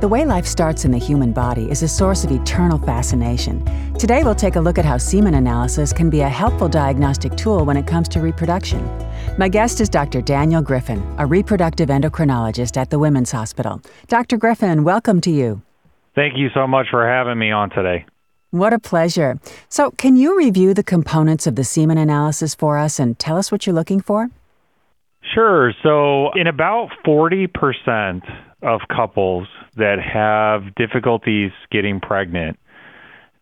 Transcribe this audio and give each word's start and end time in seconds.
The 0.00 0.08
way 0.08 0.24
life 0.24 0.46
starts 0.46 0.86
in 0.86 0.92
the 0.92 0.98
human 0.98 1.30
body 1.30 1.70
is 1.70 1.82
a 1.82 1.88
source 1.88 2.24
of 2.24 2.30
eternal 2.30 2.78
fascination. 2.78 3.62
Today, 3.98 4.24
we'll 4.24 4.34
take 4.34 4.56
a 4.56 4.60
look 4.60 4.78
at 4.78 4.84
how 4.86 4.96
semen 4.96 5.34
analysis 5.34 5.92
can 5.92 6.08
be 6.08 6.22
a 6.22 6.28
helpful 6.28 6.70
diagnostic 6.70 7.36
tool 7.36 7.66
when 7.66 7.76
it 7.76 7.86
comes 7.86 8.08
to 8.08 8.20
reproduction. 8.20 8.82
My 9.36 9.46
guest 9.46 9.78
is 9.78 9.90
Dr. 9.90 10.22
Daniel 10.22 10.62
Griffin, 10.62 11.04
a 11.18 11.26
reproductive 11.26 11.90
endocrinologist 11.90 12.78
at 12.78 12.88
the 12.88 12.98
Women's 12.98 13.30
Hospital. 13.30 13.82
Dr. 14.08 14.38
Griffin, 14.38 14.84
welcome 14.84 15.20
to 15.20 15.30
you. 15.30 15.60
Thank 16.14 16.38
you 16.38 16.48
so 16.54 16.66
much 16.66 16.86
for 16.90 17.06
having 17.06 17.38
me 17.38 17.50
on 17.50 17.68
today. 17.68 18.06
What 18.52 18.72
a 18.72 18.78
pleasure. 18.78 19.38
So, 19.68 19.90
can 19.90 20.16
you 20.16 20.34
review 20.34 20.72
the 20.72 20.82
components 20.82 21.46
of 21.46 21.56
the 21.56 21.64
semen 21.64 21.98
analysis 21.98 22.54
for 22.54 22.78
us 22.78 22.98
and 22.98 23.18
tell 23.18 23.36
us 23.36 23.52
what 23.52 23.66
you're 23.66 23.74
looking 23.74 24.00
for? 24.00 24.30
Sure. 25.34 25.74
So, 25.82 26.32
in 26.32 26.46
about 26.46 26.88
40% 27.04 28.22
of 28.62 28.80
couples 28.90 29.46
that 29.76 29.96
have 30.00 30.74
difficulties 30.74 31.52
getting 31.70 32.00
pregnant, 32.00 32.58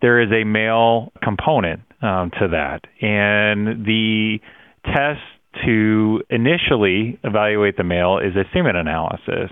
there 0.01 0.21
is 0.21 0.31
a 0.31 0.45
male 0.45 1.13
component 1.23 1.81
um, 2.03 2.31
to 2.39 2.49
that. 2.49 2.81
And 3.01 3.85
the 3.85 4.39
test 4.85 5.21
to 5.65 6.23
initially 6.31 7.19
evaluate 7.25 7.77
the 7.77 7.85
male 7.85 8.19
is 8.19 8.37
a 8.37 8.45
semen 8.53 8.77
analysis. 8.77 9.51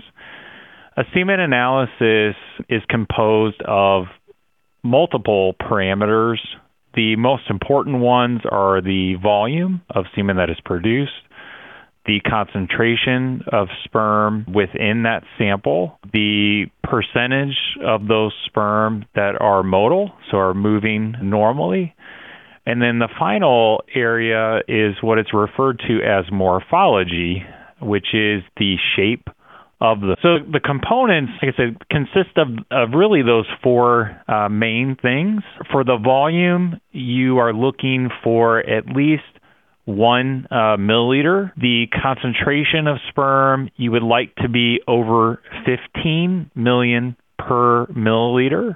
A 0.95 1.03
semen 1.13 1.39
analysis 1.39 2.35
is 2.69 2.81
composed 2.89 3.61
of 3.67 4.05
multiple 4.83 5.53
parameters. 5.59 6.37
The 6.95 7.15
most 7.17 7.43
important 7.49 7.99
ones 7.99 8.41
are 8.49 8.81
the 8.81 9.15
volume 9.21 9.81
of 9.89 10.05
semen 10.15 10.37
that 10.37 10.49
is 10.49 10.57
produced, 10.63 11.11
the 12.07 12.21
concentration 12.21 13.41
of 13.51 13.67
sperm 13.83 14.45
within 14.53 15.03
that 15.03 15.23
sample, 15.37 15.99
the 16.13 16.65
percentage 16.83 17.57
of 17.85 18.07
those 18.07 18.33
sperm 18.45 19.05
that 19.13 19.33
are 19.39 19.61
motile, 19.61 20.11
so 20.31 20.37
are 20.37 20.53
moving 20.53 21.15
normally. 21.21 21.93
And 22.65 22.81
then 22.81 22.99
the 22.99 23.09
final 23.19 23.83
area 23.93 24.59
is 24.67 24.95
what 25.01 25.19
it's 25.19 25.33
referred 25.33 25.79
to 25.87 25.99
as 26.01 26.25
morphology, 26.31 27.43
which 27.81 28.07
is 28.13 28.43
the 28.57 28.75
shape 28.95 29.27
of 29.79 29.99
the. 30.01 30.17
So 30.21 30.39
the 30.51 30.59
components, 30.59 31.33
like 31.41 31.53
I 31.53 31.57
said, 31.57 31.77
consist 31.89 32.37
of, 32.37 32.47
of 32.71 32.89
really 32.93 33.21
those 33.21 33.45
four 33.63 34.19
uh, 34.27 34.49
main 34.49 34.97
things. 35.01 35.43
For 35.71 35.83
the 35.83 35.97
volume, 35.97 36.81
you 36.91 37.37
are 37.37 37.53
looking 37.53 38.09
for 38.23 38.59
at 38.59 38.87
least 38.87 39.23
one 39.87 40.45
uh, 40.51 40.75
milliliter. 40.77 41.53
The 41.55 41.87
concentration 42.03 42.87
of 42.87 42.97
sperm 43.09 43.69
you 43.77 43.91
would 43.91 44.03
like 44.03 44.35
to 44.35 44.49
be 44.49 44.81
over 44.85 45.41
15 45.65 46.51
million 46.53 47.15
per 47.39 47.85
milliliter. 47.87 48.75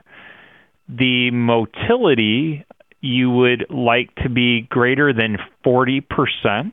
The 0.87 1.31
motility 1.31 2.65
you 3.01 3.29
would 3.29 3.65
like 3.69 4.15
to 4.23 4.29
be 4.29 4.61
greater 4.61 5.11
than 5.11 5.37
40%. 5.65 6.71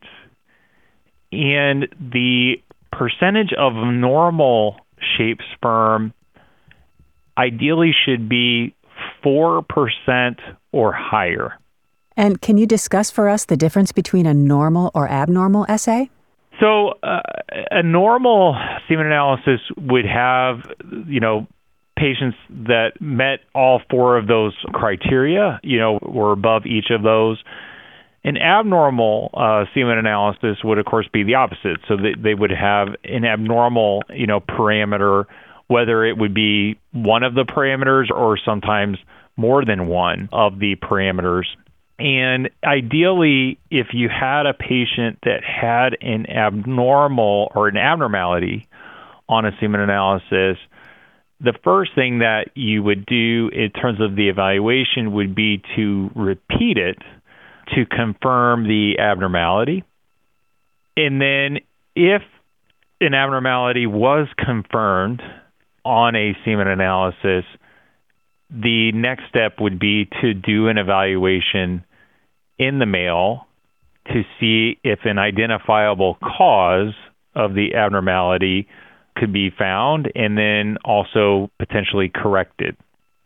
And 1.33 1.89
the 2.01 2.55
percentage 2.93 3.53
of 3.59 3.73
normal 3.75 4.77
shape 5.17 5.41
sperm 5.55 6.15
ideally 7.37 7.93
should 8.05 8.29
be 8.29 8.75
4% 9.25 10.39
or 10.71 10.93
higher. 10.93 11.59
And 12.19 12.43
can 12.43 12.59
you 12.59 12.67
discuss 12.67 13.13
for 13.13 13.29
us 13.29 13.45
the 13.45 13.57
difference 13.57 13.93
between 13.93 14.27
a 14.27 14.35
normal 14.35 14.91
or 14.93 15.09
abnormal 15.09 15.67
SA? 15.79 16.07
So, 16.59 16.95
uh, 17.05 17.23
a 17.71 17.85
normal 17.85 18.57
semen 18.89 19.07
analysis 19.07 19.61
would 19.77 20.05
have, 20.05 20.57
you 21.07 21.21
know, 21.21 21.47
patients 21.97 22.37
that 22.51 23.01
met 23.01 23.41
all 23.55 23.81
four 23.89 24.19
of 24.19 24.27
those 24.27 24.53
criteria, 24.73 25.61
you 25.63 25.79
know, 25.79 26.01
were 26.03 26.33
above 26.33 26.67
each 26.67 26.91
of 26.91 27.05
those. 27.05 27.41
An 28.25 28.37
abnormal 28.37 29.31
uh, 29.35 29.67
semen 29.73 29.97
analysis 29.97 30.59
would, 30.65 30.79
of 30.79 30.87
course, 30.87 31.07
be 31.13 31.23
the 31.23 31.37
opposite. 31.37 31.79
So 31.87 31.97
they, 31.97 32.15
they 32.21 32.35
would 32.35 32.51
have 32.51 32.89
an 33.05 33.25
abnormal, 33.25 34.03
you 34.11 34.27
know, 34.27 34.41
parameter, 34.41 35.27
whether 35.69 36.05
it 36.05 36.19
would 36.19 36.35
be 36.35 36.81
one 36.91 37.23
of 37.23 37.35
the 37.35 37.45
parameters 37.45 38.11
or 38.11 38.37
sometimes 38.45 38.99
more 39.37 39.65
than 39.65 39.87
one 39.87 40.29
of 40.33 40.59
the 40.59 40.75
parameters. 40.75 41.45
And 41.99 42.51
ideally, 42.65 43.59
if 43.71 43.89
you 43.93 44.09
had 44.09 44.47
a 44.47 44.55
patient 44.55 45.19
that 45.25 45.43
had 45.43 45.97
an 46.01 46.31
abnormal 46.31 47.51
or 47.55 47.67
an 47.69 47.77
abnormality 47.77 48.69
on 49.29 49.45
a 49.45 49.51
semen 49.61 49.81
analysis, 49.81 50.59
the 51.41 51.55
first 51.65 51.95
thing 51.95 52.21
that 52.21 52.51
you 52.55 52.83
would 52.83 53.05
do 53.05 53.51
in 53.53 53.71
terms 53.71 54.01
of 54.01 54.15
the 54.15 54.29
evaluation 54.29 55.13
would 55.13 55.35
be 55.35 55.63
to 55.77 56.11
repeat 56.15 56.79
it 56.79 56.99
to 57.75 57.85
confirm 57.85 58.65
the 58.65 58.99
abnormality. 58.99 59.85
And 60.97 61.21
then 61.21 61.59
if 61.95 62.23
an 63.01 63.15
abnormality 63.15 63.87
was 63.87 64.29
confirmed 64.37 65.23
on 65.85 66.17
a 66.17 66.37
semen 66.45 66.69
analysis, 66.69 67.45
the 68.51 68.93
next 68.93 69.25
step 69.29 69.61
would 69.61 69.79
be 69.79 70.09
to 70.21 70.35
do 70.35 70.69
an 70.69 70.79
evaluation 70.79 71.85
in 72.59 72.79
the 72.79 72.87
male 72.87 73.47
to 74.07 74.23
see 74.41 74.79
if 74.85 75.01
an 75.05 75.19
identifiable 75.19 76.17
cause 76.23 76.95
of 77.35 77.55
the 77.55 77.75
abnormality 77.75 78.69
could 79.17 79.33
be 79.33 79.51
found 79.51 80.11
and 80.15 80.39
then 80.39 80.77
also 80.85 81.51
potentially 81.59 82.11
corrected. 82.13 82.77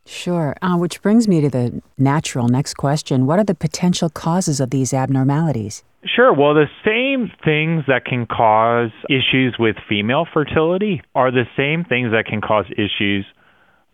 Sure. 0.04 0.56
Uh, 0.62 0.76
which 0.76 1.00
brings 1.00 1.28
me 1.28 1.40
to 1.40 1.48
the 1.48 1.80
natural 1.96 2.48
next 2.48 2.74
question. 2.74 3.26
What 3.26 3.38
are 3.38 3.44
the 3.44 3.54
potential 3.54 4.08
causes 4.08 4.60
of 4.60 4.70
these 4.70 4.92
abnormalities? 4.92 5.84
Sure. 6.04 6.32
Well, 6.32 6.54
the 6.54 6.66
same 6.84 7.30
things 7.44 7.84
that 7.86 8.04
can 8.04 8.26
cause 8.26 8.90
issues 9.08 9.54
with 9.58 9.76
female 9.88 10.26
fertility 10.32 11.02
are 11.14 11.30
the 11.30 11.44
same 11.56 11.84
things 11.84 12.10
that 12.10 12.26
can 12.26 12.40
cause 12.40 12.66
issues 12.72 13.24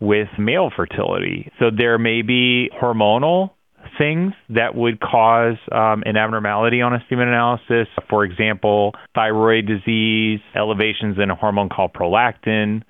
with 0.00 0.28
male 0.38 0.70
fertility. 0.74 1.52
So 1.58 1.66
there 1.76 1.98
may 1.98 2.22
be 2.22 2.70
hormonal 2.80 3.50
things 3.98 4.32
that 4.50 4.74
would 4.74 5.00
cause 5.00 5.56
um, 5.72 6.02
an 6.06 6.16
abnormality 6.16 6.80
on 6.82 6.94
a 6.94 7.04
semen 7.08 7.28
analysis. 7.28 7.88
For 8.08 8.24
example, 8.24 8.94
thyroid 9.14 9.66
disease, 9.66 10.40
elevations 10.54 11.16
in 11.22 11.30
a 11.30 11.34
hormone 11.34 11.68
called 11.68 11.92
prolactin, 11.92 12.82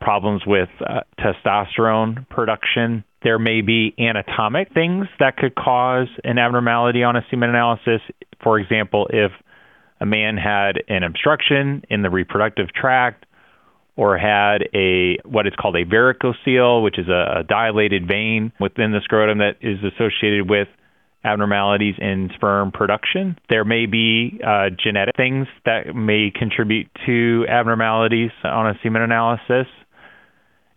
problems 0.00 0.42
with 0.46 0.68
uh, 0.80 1.00
testosterone 1.18 2.28
production. 2.28 3.04
There 3.22 3.38
may 3.38 3.62
be 3.62 3.94
anatomic 3.98 4.74
things 4.74 5.06
that 5.18 5.36
could 5.36 5.54
cause 5.54 6.08
an 6.24 6.38
abnormality 6.38 7.02
on 7.02 7.16
a 7.16 7.24
semen 7.30 7.50
analysis. 7.50 8.00
For 8.42 8.58
example, 8.58 9.08
if 9.10 9.32
a 10.00 10.06
man 10.06 10.36
had 10.36 10.82
an 10.88 11.02
obstruction 11.02 11.82
in 11.88 12.02
the 12.02 12.10
reproductive 12.10 12.68
tract 12.72 13.23
or 13.96 14.18
had 14.18 14.68
a 14.74 15.18
what 15.24 15.46
is 15.46 15.52
called 15.60 15.76
a 15.76 15.84
varicocele, 15.84 16.82
which 16.82 16.98
is 16.98 17.08
a, 17.08 17.40
a 17.40 17.44
dilated 17.44 18.08
vein 18.08 18.52
within 18.58 18.92
the 18.92 19.00
scrotum 19.04 19.38
that 19.38 19.56
is 19.60 19.78
associated 19.84 20.48
with 20.48 20.68
abnormalities 21.24 21.94
in 21.98 22.30
sperm 22.34 22.70
production. 22.70 23.38
There 23.48 23.64
may 23.64 23.86
be 23.86 24.40
uh, 24.46 24.70
genetic 24.82 25.16
things 25.16 25.46
that 25.64 25.94
may 25.94 26.30
contribute 26.34 26.88
to 27.06 27.46
abnormalities 27.48 28.30
on 28.42 28.68
a 28.68 28.78
semen 28.82 29.02
analysis. 29.02 29.66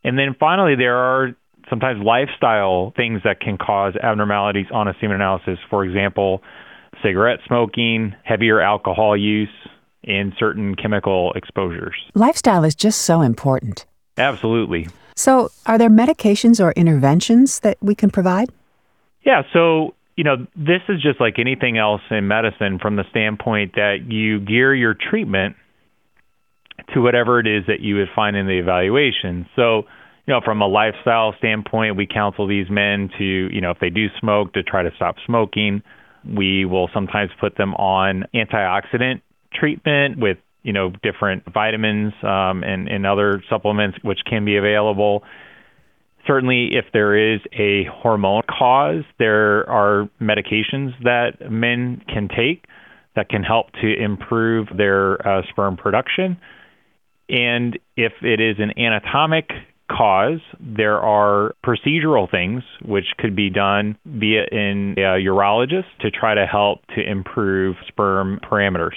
And 0.04 0.18
then 0.18 0.36
finally, 0.40 0.76
there 0.78 0.96
are 0.96 1.36
sometimes 1.70 2.02
lifestyle 2.02 2.94
things 2.96 3.22
that 3.26 3.42
can 3.42 3.58
cause 3.58 3.94
abnormalities 4.02 4.68
on 4.72 4.88
a 4.88 4.94
semen 5.02 5.16
analysis. 5.16 5.60
For 5.70 5.84
example, 5.84 6.42
cigarette 7.04 7.40
smoking, 7.46 8.16
heavier 8.24 8.62
alcohol 8.62 9.18
use, 9.18 9.50
and 10.08 10.34
certain 10.40 10.76
chemical 10.76 11.34
exposures. 11.34 11.96
Lifestyle 12.16 12.64
is 12.64 12.76
just 12.76 13.02
so 13.02 13.22
important. 13.22 13.86
Absolutely. 14.18 14.88
So, 15.16 15.50
are 15.66 15.78
there 15.78 15.90
medications 15.90 16.64
or 16.64 16.72
interventions 16.74 17.60
that 17.62 17.78
we 17.82 17.96
can 17.96 18.10
provide? 18.10 18.50
Yeah, 19.24 19.44
so 19.52 19.94
you 20.18 20.24
know, 20.24 20.48
this 20.56 20.82
is 20.90 21.02
just 21.02 21.22
like 21.22 21.38
anything 21.38 21.78
else 21.78 22.02
in 22.10 22.28
medicine 22.28 22.80
from 22.82 22.96
the 22.96 23.04
standpoint 23.12 23.76
that 23.76 23.98
you 24.08 24.40
gear 24.40 24.74
your 24.74 24.96
treatment 24.96 25.56
to 26.94 27.02
whatever 27.02 27.40
it 27.40 27.46
is 27.46 27.66
that 27.68 27.82
you 27.82 27.96
would 27.96 28.10
find 28.16 28.36
in 28.36 28.48
the 28.48 28.58
evaluation. 28.58 29.48
So, 29.56 29.84
you 30.26 30.34
know, 30.34 30.42
from 30.44 30.62
a 30.62 30.68
lifestyle 30.68 31.36
standpoint, 31.38 31.96
we 31.96 32.08
counsel 32.08 32.48
these 32.48 32.70
men 32.70 33.10
to, 33.20 33.24
you 33.24 33.62
know, 33.62 33.72
if 33.72 33.80
they 33.80 33.92
do 33.92 34.08
smoke, 34.20 34.54
to 34.54 34.64
try 34.64 34.82
to 34.82 34.92
stop 34.96 35.16
smoking. 35.26 35.84
We 36.26 36.66
will 36.66 36.90
sometimes 36.94 37.30
put 37.40 37.56
them 37.56 37.76
on 37.76 38.26
antioxidant 38.34 39.22
treatment 39.54 40.20
with, 40.20 40.38
you 40.64 40.74
know, 40.74 40.92
different 41.04 41.44
vitamins 41.52 42.14
um, 42.24 42.64
and, 42.64 42.88
and 42.88 43.06
other 43.06 43.44
supplements 43.50 43.98
which 44.04 44.20
can 44.30 44.46
be 44.46 44.58
available. 44.58 45.24
Certainly, 46.26 46.70
if 46.74 46.86
there 46.92 47.34
is 47.34 47.40
a 47.54 47.86
hormone 47.86 48.42
cause, 48.50 49.04
there 49.18 49.70
are 49.70 50.10
medications 50.22 50.92
that 51.04 51.50
men 51.50 52.02
can 52.08 52.28
take 52.28 52.66
that 53.16 53.30
can 53.30 53.44
help 53.44 53.72
to 53.82 53.94
improve 53.94 54.68
their 54.76 55.26
uh, 55.28 55.42
sperm 55.50 55.78
production. 55.78 56.38
And 57.30 57.78
if 57.96 58.14
it 58.22 58.40
is 58.40 58.58
an 58.60 58.78
anatomic 58.78 59.50
cause, 59.92 60.40
there 60.60 61.00
are 61.00 61.56
procedural 61.66 62.30
things 62.30 62.64
which 62.86 63.06
could 63.18 63.36
be 63.36 63.50
done 63.50 63.98
via 64.06 64.44
a 64.44 65.20
urologist 65.24 65.86
to 66.02 66.12
try 66.12 66.36
to 66.36 66.46
help 66.46 66.86
to 66.96 67.02
improve 67.02 67.76
sperm 67.88 68.40
parameters. 68.44 68.96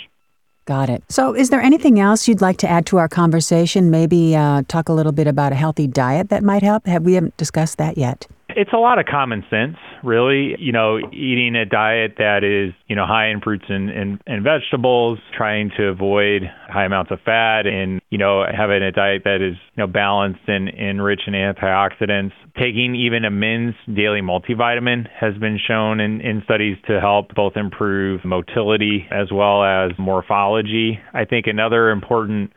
Got 0.70 0.88
it. 0.88 1.02
So, 1.08 1.34
is 1.34 1.50
there 1.50 1.60
anything 1.60 1.98
else 1.98 2.28
you'd 2.28 2.40
like 2.40 2.58
to 2.58 2.68
add 2.68 2.86
to 2.86 2.98
our 2.98 3.08
conversation? 3.08 3.90
Maybe 3.90 4.36
uh, 4.36 4.62
talk 4.68 4.88
a 4.88 4.92
little 4.92 5.10
bit 5.10 5.26
about 5.26 5.50
a 5.50 5.56
healthy 5.56 5.88
diet 5.88 6.28
that 6.28 6.44
might 6.44 6.62
help? 6.62 6.86
Have 6.86 7.02
we 7.02 7.14
haven't 7.14 7.36
discussed 7.36 7.76
that 7.78 7.98
yet? 7.98 8.28
It's 8.56 8.72
a 8.72 8.76
lot 8.76 8.98
of 8.98 9.06
common 9.06 9.44
sense, 9.50 9.76
really. 10.02 10.54
You 10.58 10.72
know, 10.72 10.98
eating 11.12 11.56
a 11.56 11.64
diet 11.64 12.14
that 12.18 12.44
is, 12.44 12.74
you 12.86 12.96
know, 12.96 13.06
high 13.06 13.28
in 13.28 13.40
fruits 13.40 13.64
and, 13.68 13.90
and, 13.90 14.20
and 14.26 14.44
vegetables, 14.44 15.18
trying 15.36 15.70
to 15.76 15.84
avoid 15.88 16.42
high 16.68 16.84
amounts 16.84 17.10
of 17.10 17.18
fat, 17.24 17.66
and, 17.66 18.00
you 18.10 18.18
know, 18.18 18.44
having 18.44 18.82
a 18.82 18.92
diet 18.92 19.22
that 19.24 19.36
is, 19.36 19.56
you 19.74 19.82
know, 19.82 19.86
balanced 19.86 20.40
and, 20.46 20.68
and 20.68 21.02
rich 21.02 21.22
in 21.26 21.34
antioxidants. 21.34 22.32
Taking 22.56 22.94
even 22.94 23.24
a 23.24 23.30
men's 23.30 23.74
daily 23.86 24.20
multivitamin 24.20 25.08
has 25.18 25.36
been 25.38 25.58
shown 25.58 26.00
in, 26.00 26.20
in 26.20 26.42
studies 26.44 26.76
to 26.88 27.00
help 27.00 27.34
both 27.34 27.56
improve 27.56 28.24
motility 28.24 29.06
as 29.10 29.28
well 29.32 29.62
as 29.64 29.92
morphology. 29.98 30.98
I 31.14 31.24
think 31.24 31.46
another 31.46 31.90
important 31.90 32.52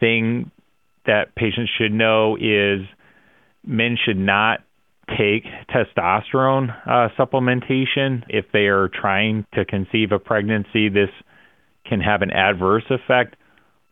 thing 0.00 0.50
that 1.06 1.34
patients 1.34 1.70
should 1.78 1.92
know 1.92 2.36
is 2.36 2.86
men 3.64 3.96
should 4.04 4.16
not 4.16 4.60
take 5.18 5.44
testosterone 5.68 6.74
uh, 6.86 7.08
supplementation 7.18 8.24
if 8.28 8.46
they 8.52 8.66
are 8.66 8.88
trying 8.88 9.46
to 9.54 9.64
conceive 9.64 10.12
a 10.12 10.18
pregnancy. 10.18 10.88
This 10.88 11.10
can 11.84 12.00
have 12.00 12.22
an 12.22 12.30
adverse 12.30 12.84
effect 12.90 13.36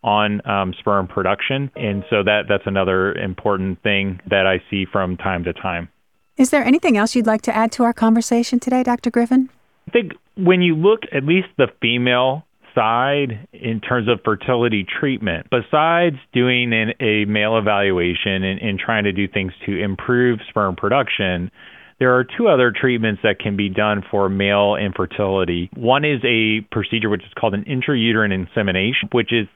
on 0.02 0.46
um, 0.49 0.75
sperm 0.78 1.06
production, 1.06 1.70
and 1.76 2.05
so 2.08 2.22
that 2.22 2.43
that's 2.49 2.67
another 2.67 3.12
important 3.12 3.82
thing 3.82 4.20
that 4.28 4.46
I 4.46 4.62
see 4.70 4.87
from 4.90 5.17
time 5.17 5.44
to 5.44 5.52
time. 5.52 5.88
Is 6.37 6.50
there 6.50 6.64
anything 6.64 6.96
else 6.96 7.14
you'd 7.14 7.26
like 7.26 7.43
to 7.43 7.55
add 7.55 7.70
to 7.72 7.84
our 7.84 7.93
conversation 7.93 8.61
today, 8.61 8.82
Dr. 8.82 9.11
Griffin? 9.11 9.50
I 9.88 9.90
think 9.90 10.12
when 10.37 10.62
you 10.62 10.75
look 10.75 11.00
at 11.12 11.25
least 11.25 11.49
the 11.58 11.67
female 11.82 12.46
side 12.75 13.49
in 13.52 13.81
terms 13.81 14.08
of 14.08 14.20
fertility 14.25 14.84
treatment, 14.84 15.46
besides 15.50 16.17
doing 16.32 16.72
an, 16.72 16.94
a 17.00 17.25
male 17.25 17.58
evaluation 17.58 18.44
and, 18.44 18.61
and 18.61 18.78
trying 18.78 19.05
to 19.05 19.12
do 19.12 19.28
things 19.28 19.52
to 19.67 19.82
improve 19.82 20.38
sperm 20.49 20.76
production, 20.76 21.50
there 21.99 22.17
are 22.17 22.25
two 22.25 22.49
other 22.49 22.72
treatments 22.75 23.20
that 23.22 23.38
can 23.38 23.56
be 23.56 23.69
done 23.69 24.02
for 24.11 24.28
male 24.28 24.76
infertility. 24.76 25.70
One 25.76 26.05
is 26.05 26.20
a 26.25 26.61
procedure 26.72 27.11
which 27.11 27.22
is 27.22 27.32
called 27.38 27.55
an 27.55 27.64
intrauterine 27.64 28.32
insemination, 28.32 29.11
which 29.12 29.32
is 29.32 29.46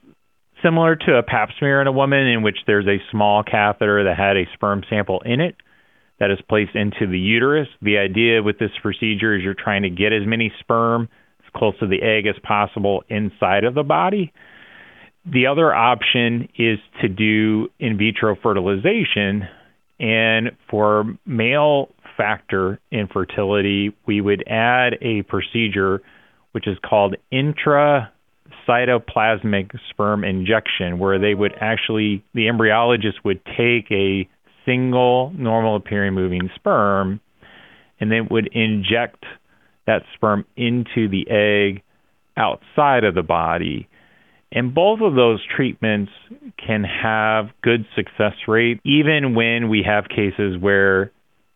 similar 0.63 0.95
to 0.95 1.15
a 1.15 1.23
pap 1.23 1.49
smear 1.57 1.81
in 1.81 1.87
a 1.87 1.91
woman, 1.91 2.27
in 2.27 2.43
which 2.43 2.57
there's 2.67 2.87
a 2.87 3.01
small 3.11 3.43
catheter 3.43 4.03
that 4.03 4.17
had 4.17 4.37
a 4.37 4.45
sperm 4.53 4.83
sample 4.89 5.21
in 5.25 5.41
it 5.41 5.55
that 6.19 6.31
is 6.31 6.39
placed 6.47 6.75
into 6.75 7.07
the 7.07 7.19
uterus. 7.19 7.67
The 7.81 7.97
idea 7.97 8.41
with 8.41 8.59
this 8.59 8.71
procedure 8.81 9.35
is 9.35 9.43
you're 9.43 9.53
trying 9.53 9.83
to 9.83 9.89
get 9.89 10.13
as 10.13 10.25
many 10.25 10.51
sperm 10.59 11.09
close 11.55 11.77
to 11.79 11.87
the 11.87 12.01
egg 12.01 12.27
as 12.27 12.35
possible 12.43 13.03
inside 13.09 13.63
of 13.63 13.73
the 13.73 13.83
body. 13.83 14.33
The 15.25 15.47
other 15.47 15.73
option 15.73 16.49
is 16.57 16.77
to 17.01 17.07
do 17.07 17.69
in 17.79 17.97
vitro 17.97 18.35
fertilization. 18.41 19.47
And 19.99 20.51
for 20.69 21.05
male 21.25 21.89
factor 22.17 22.79
infertility, 22.91 23.95
we 24.05 24.19
would 24.21 24.43
add 24.47 24.97
a 25.01 25.23
procedure 25.23 26.01
which 26.51 26.67
is 26.67 26.77
called 26.87 27.15
intracytoplasmic 27.33 29.71
sperm 29.89 30.23
injection, 30.23 30.99
where 30.99 31.17
they 31.19 31.33
would 31.33 31.53
actually, 31.59 32.23
the 32.33 32.47
embryologist 32.47 33.15
would 33.23 33.43
take 33.45 33.91
a 33.91 34.29
single 34.65 35.31
normal 35.35 35.75
appearing 35.75 36.13
moving 36.13 36.49
sperm 36.55 37.19
and 37.99 38.11
then 38.11 38.27
would 38.29 38.47
inject 38.53 39.25
that 39.87 40.03
sperm 40.15 40.45
into 40.55 41.07
the 41.09 41.25
egg 41.29 41.83
outside 42.37 43.03
of 43.03 43.15
the 43.15 43.23
body. 43.23 43.87
And 44.51 44.73
both 44.73 45.01
of 45.01 45.15
those 45.15 45.41
treatments 45.55 46.11
can 46.65 46.83
have 46.83 47.49
good 47.61 47.85
success 47.95 48.33
rate, 48.47 48.79
even 48.85 49.35
when 49.35 49.69
we 49.69 49.83
have 49.85 50.05
cases 50.07 50.57
where 50.59 51.11